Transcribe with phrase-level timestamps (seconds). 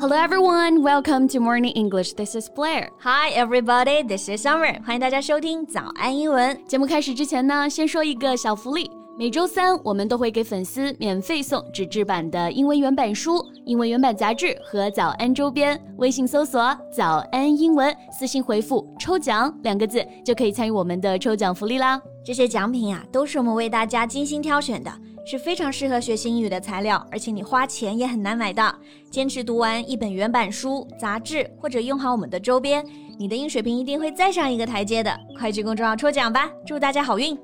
[0.00, 2.12] Hello everyone, welcome to Morning English.
[2.14, 2.90] This is Blair.
[3.00, 4.80] Hi everybody, this is Summer.
[4.84, 6.56] 欢迎大家收听早安英文。
[6.66, 8.90] 节目开始之前呢，先说一个小福利。
[9.18, 15.76] 每周三我们都会给粉丝免费送纸质版的英文原版书、英文原版杂志和早安周边。
[15.96, 16.60] 微信搜索
[16.94, 22.00] “早安英文”，私信回复“抽奖”两个字就可以参与我们的抽奖福利啦。
[22.24, 24.92] 这些奖品啊，都是我们为大家精心挑选的。
[25.27, 28.73] 是非常适合学习英语的材料，而且你花钱也很难买到。
[29.09, 32.85] 坚持读完一本原版书、杂志，或者用好我们的周边，
[33.17, 35.17] 你的英水平一定会再上一个台阶的。
[35.37, 37.37] 快去公众号抽奖吧，祝大家好运！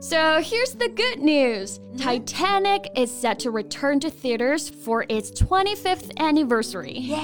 [0.00, 6.14] So here's the good news Titanic is set to return to theaters for its 25th
[6.16, 7.14] anniversary.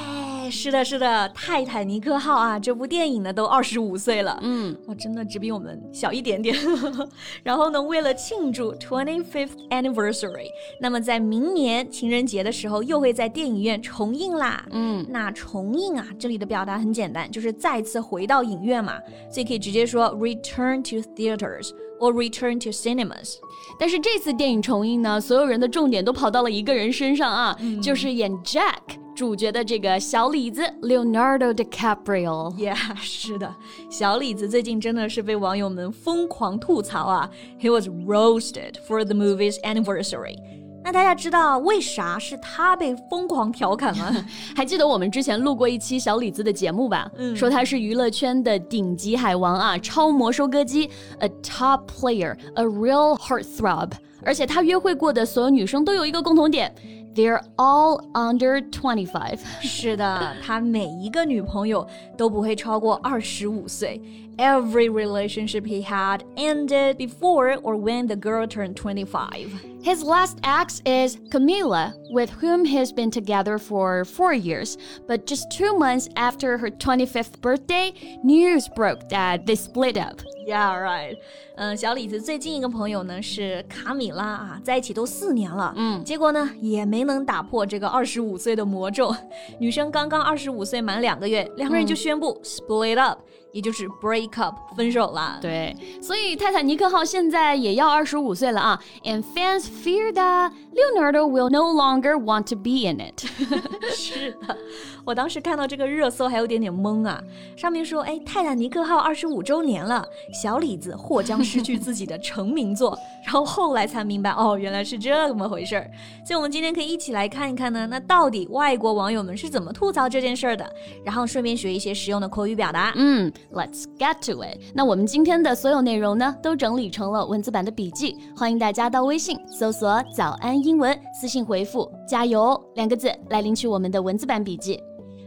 [0.45, 6.55] 耶，是的，是的，泰坦尼克号啊，这部电影呢都二十五岁了，嗯，哇，真的只比我们小一点点。
[7.43, 10.47] 然后呢，为了庆祝 25th anniversary，
[10.79, 14.63] 那么在明年情人节的时候又会在电影院重映啦。
[14.71, 18.99] 嗯，那重映啊，这里的表达很简单，就是再次回到影院嘛，
[19.31, 21.71] 所以可以直接说 return to theaters。
[21.97, 23.35] or return to cinemas。
[23.79, 28.73] 但是这次电影重映呢，所有人的重点都跑到了一个人身上啊，嗯、就是演 Jack
[29.14, 33.54] 主角的这个小李子 Leonardo DiCaprio。Yeah，是的，
[33.90, 37.30] 小李子最近真的是被网友们疯狂吐槽啊。
[37.60, 40.36] He was roasted for the movie's anniversary.
[40.82, 44.24] 那大家知道为啥是他被疯狂调侃吗？
[44.56, 47.10] 还记得我们之前录过一期小李子的节目吧？
[47.16, 50.88] 嗯，说他是娱乐圈的顶级海王啊，超模收割机，
[51.18, 53.90] a top player，a real heartthrob。
[54.22, 56.74] 而且他约会过的所有女生都有一个共同点
[57.14, 59.38] ，they're all under twenty five。
[59.60, 64.00] 是的，他每一个女朋友都不会超过二十五岁。
[64.38, 69.50] Every relationship he had ended before or when the girl turned twenty five.
[69.82, 74.78] His last ex is Camila, with whom he's been together for four years.
[75.06, 77.92] But just two months after her 25th birthday,
[78.24, 80.22] news broke that they split up.
[80.45, 81.17] Yeah, right.
[81.55, 89.13] 嗯，小李子最近一个朋友呢是卡米拉啊，在一起都四年了，嗯，结果呢也没能打破这个二十五岁的魔咒。
[89.59, 93.19] 女生刚刚二十五岁满两个月，两个人就宣布 split up。
[93.51, 95.39] 也就是 break up 分手啦。
[95.41, 98.77] 对，所以泰坦尼克号现在也要二十五岁了啊。
[99.05, 103.25] And fans fear that Leonardo will no longer want to be in it
[103.95, 104.57] 是的，
[105.05, 107.23] 我当时看到这个热搜还有点点懵啊。
[107.55, 112.97] 上面说，哎，泰坦尼克号二十五周年了，小李子或将失去自己的成名作。
[113.23, 115.89] 然后后来才明白，哦，原来是这么回事儿。
[116.23, 120.69] 所以，我们今天可以一起来看一看呢，那到底外国网友们是怎么吐槽这件事儿的，
[121.03, 122.93] 然后顺便学一些实用的口语表达。
[122.95, 123.31] 嗯。
[123.51, 124.59] Let's get to it。
[124.73, 134.79] 那我们今天的所有内容呢，都整理成了文字版的笔记，欢迎大家到微信搜索“早安英文”，私信回复“加油”两个字来领取我们的文字版笔记。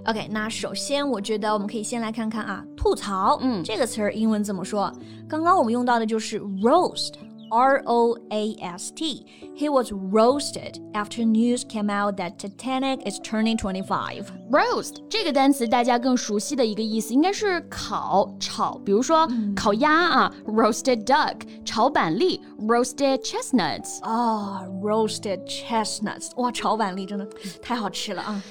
[0.08, 4.92] OK，那首先我觉得我们可以先来看看啊，吐槽，嗯，这个词儿英文怎么说？
[5.30, 9.28] 刚刚我们用到的就是 roast。R O A S T.
[9.56, 14.26] He was roasted after news came out that Titanic is turning 25.
[14.50, 24.02] Roast 这个单词大家更熟悉的一个意思应该是烤、炒，比如说、嗯、烤鸭啊，roasted duck；炒板栗，roasted chestnuts。
[24.02, 27.28] 啊、oh,，roasted chestnuts，哇，炒板栗真的
[27.62, 28.44] 太好吃了啊！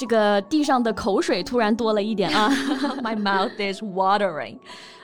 [0.00, 2.48] 这个地上的口水突然多了一点啊！
[3.04, 4.56] My mouth is watering.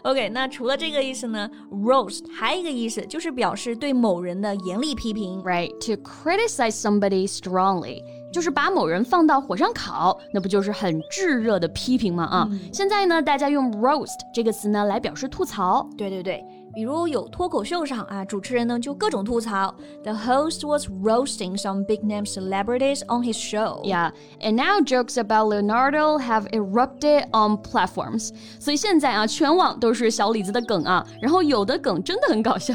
[0.04, 5.68] OK，那除了这个意思呢，roast 还有一个意思就是表示对某人的严厉批评，right?
[5.84, 8.02] To criticize somebody strongly，
[8.32, 12.24] 就是把某人放到火上烤，那不就是很炙热的批评吗？
[12.24, 15.86] 啊，现在呢，大家用 roast 这个词呢来表示吐槽。
[15.98, 16.42] 对对对。
[16.75, 19.75] 比如有脱口秀上啊，主持人呢就各种吐槽。
[20.03, 23.83] The host was roasting some big name celebrities on his show.
[23.83, 28.31] Yeah, and now jokes about Leonardo have erupted on platforms.
[28.59, 31.05] 所以现在啊，全网都是小李子的梗啊。
[31.21, 32.73] 然后有的梗真的很搞笑。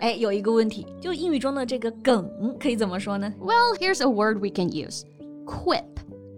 [0.00, 2.30] 哎，有一个问题，就英语中的这个梗
[2.60, 3.32] 可以怎么说呢？
[3.40, 5.04] Well, here's a word we can use.
[5.46, 5.84] Quip.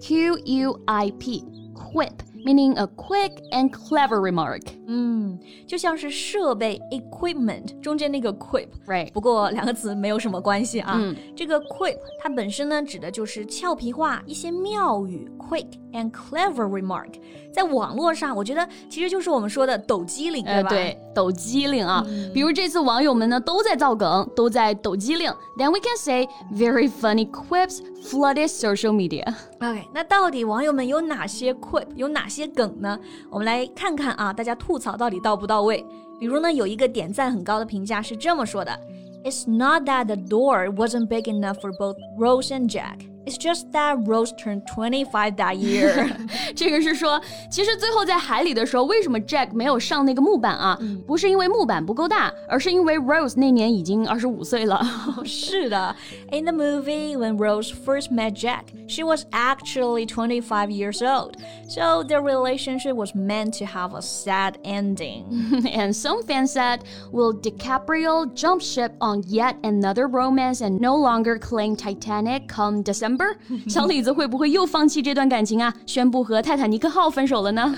[0.00, 1.44] Q U I P.
[1.75, 2.12] Quip
[2.44, 4.62] meaning a quick and clever remark.
[4.87, 9.12] 嗯，就像是设备 equipment 中间那个 quip，right？
[9.12, 10.94] 不过两个词没有什么关系啊。
[10.99, 17.15] 嗯、这个 quip 它本身呢指的就是俏皮话，一些妙语，quick and clever remark。
[17.53, 20.69] 在网络上，我觉得其实就是我们说的抖机灵，对吧？
[20.69, 22.05] 对，抖机灵啊。
[22.32, 25.31] 比如这次网友们呢都在造梗，都在抖机灵。
[25.59, 29.35] Then we can say very funny quips flooded social media.
[29.63, 33.00] OK，那到底网友们有哪些 quip，有哪些梗呢？
[33.30, 35.86] 我们来看看啊，大家吐槽到底到不到位。
[36.19, 38.77] 比如呢，有一个点赞很高的评价是这么说的
[39.24, 43.12] ：It's not that the door wasn't big enough for both Rose and Jack.
[43.26, 46.11] It's just that Rose turned twenty-five that year。
[46.56, 47.20] 这个是说，
[47.50, 50.79] 其实最后在海里的时候，为什么 Jack 没有上那个木板啊？
[50.81, 54.81] 嗯、不是因为木板不够大，而是因为 Rose 那年已经二十五岁了。
[55.26, 55.94] 是的，
[56.32, 61.35] In the movie, when Rose first met Jack, she was actually twenty-five years old,
[61.69, 65.25] so their relationship was meant to have a sad ending.
[65.70, 66.79] and some fans said,
[67.12, 73.12] "Will DiCaprio jump ship on yet another romance and no longer claim Titanic come December?"
[73.13, 75.74] Remember，小李子会不会又放弃这段感情啊？
[75.86, 77.74] 宣布和泰坦尼克号分手了呢？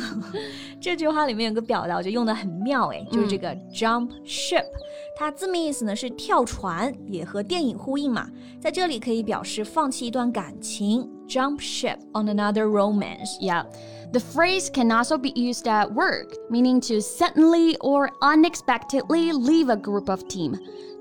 [0.80, 4.64] 这句话里面有个表达，我觉得用的很妙哎，就是这个 jump ship，
[5.18, 8.28] 它字面意思呢是跳船，也和电影呼应嘛，
[8.60, 13.40] 在这里可以表示放弃一段感情，jump ship on another romance。
[13.42, 13.66] Yeah.
[14.12, 19.76] The phrase can also be used at work, meaning to suddenly or unexpectedly leave a
[19.76, 20.54] group of team.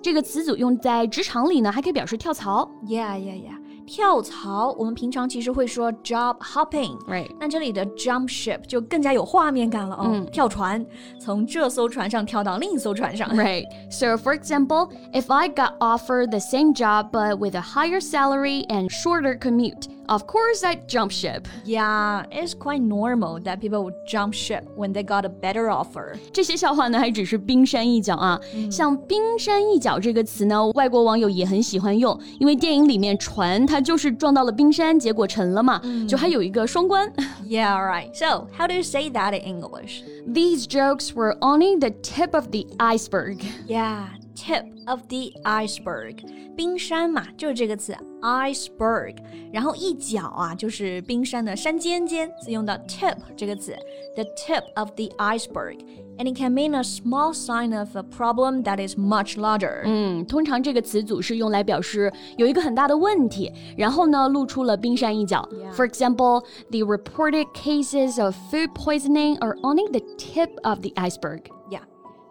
[0.03, 2.69] 这个词组用在职场里呢，还可以表示跳槽。
[2.87, 3.64] Yeah, yeah, yeah.
[3.86, 7.28] 跳槽，我们平常其实会说 job hopping，right？
[7.40, 10.86] 那这里的 jump ship 就更加有画面感了哦，嗯、跳船，
[11.20, 13.28] 从这艘船上跳到另一艘船上。
[13.36, 13.66] Right.
[13.90, 18.66] So for example, if I got offered the same job but with a higher salary
[18.68, 19.88] and shorter commute.
[20.08, 21.44] Of course, I jump ship.
[21.66, 26.18] Yeah, it's quite normal that people would jump ship when they got a better offer.
[26.34, 28.40] 这些笑话呢，还只是冰山一角啊。
[28.56, 37.08] 嗯、像“冰山一角”这个词呢，外国网友也很喜欢用，因为电影里面船它就是撞到了冰山，结果沉了嘛，嗯、就还有一个双关。
[37.48, 38.10] Yeah, right.
[38.16, 40.02] So, how do you say that in English?
[40.26, 43.44] These jokes were only the tip of the iceberg.
[43.68, 46.24] Yeah, tip of the iceberg.
[46.56, 49.16] 冰山嘛，就是这个词 iceberg，
[49.52, 53.74] 然后一角啊，就是冰山的山尖尖，所以用到 tip 这个词，
[54.16, 58.98] the tip of the iceberg。And it can mean a small sign of a problem that is
[58.98, 59.84] much larger。
[59.86, 65.48] 嗯，通常这个词组是用来表示有一个很大的问题，然后呢露出了冰山一角。
[65.72, 71.44] For example, the reported cases of food poisoning are only the tip of the iceberg.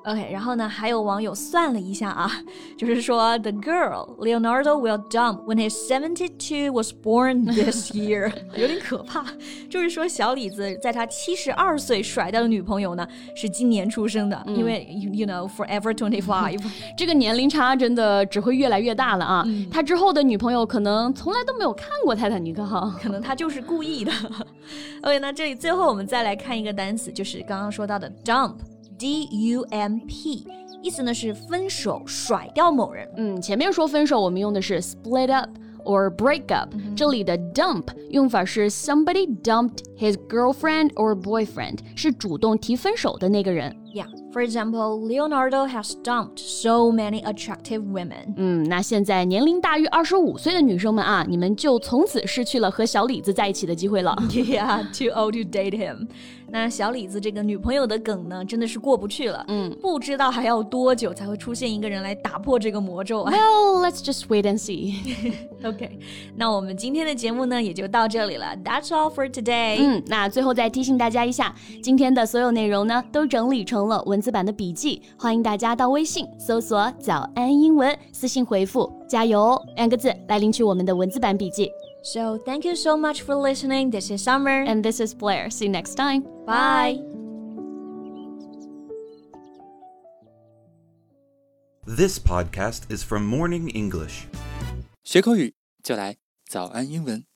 [0.05, 2.29] OK，然后呢，还有网友算了一下啊，
[2.77, 9.23] 就是说，the girl Leonardo will dump when he's seventy two was born this year， 有点可怕。
[9.69, 16.61] 就是说，小李子在他七十二岁甩掉的女朋友呢，是今年出生的，因为 you know forever twenty-five，
[16.97, 19.45] 这个年龄差真的只会越来越大了啊。
[19.71, 24.11] 他之后的女朋友可能从来都没有看过泰坦尼克号，可能他就是故意的。
[25.03, 28.56] OK，那这里最后我们再来看一个单词，就是刚刚说到的 dump。
[28.98, 30.45] D U M P，
[30.81, 33.10] 意思呢是分手、甩掉某人。
[33.18, 35.50] 嗯，前面说分手，我们用的是 split up
[35.84, 43.75] or break up，、嗯、这里的 dump 用法是 somebody dumped his girlfriend or boyfriend，是主动提分手的那个人。
[43.93, 44.06] Yeah.
[44.32, 48.34] For example, Leonardo has dumped so many attractive women.
[48.37, 54.14] 嗯，那现在年龄大于二十五岁的女生们啊，你们就从此失去了和小李子在一起的机会了。
[54.28, 56.06] Yeah, too old to date him.
[56.50, 59.44] 那小李子这个女朋友的梗呢，真的是过不去了。
[59.49, 63.32] 嗯，不知道还要多久才会出现一个人来打破这个魔咒啊？
[63.32, 64.94] Well, let's just wait and see.
[65.64, 65.99] OK，
[66.37, 68.55] 那我们今天的节目呢，也就到这里了。
[68.64, 69.81] That's all for today.
[69.82, 74.19] 嗯，那最后再提醒大家一下，今天的所有内容呢，都整理成了文。
[74.19, 81.70] 字版的笔记，欢迎大家到微信搜索“早安英文”，私信回复“加油”两个字来领取我们的文字版笔记。
[82.03, 83.91] So thank you so much for listening.
[83.91, 85.48] This is Summer and this is Blair.
[85.50, 86.24] See you next time.
[86.44, 87.00] Bye.
[91.86, 94.24] This podcast is from Morning English.
[95.05, 97.29] 学口语就来早安英文。